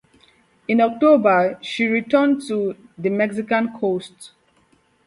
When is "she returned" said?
1.61-2.41